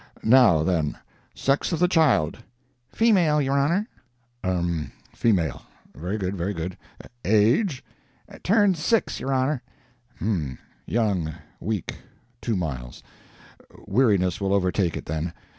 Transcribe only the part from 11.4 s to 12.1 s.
weak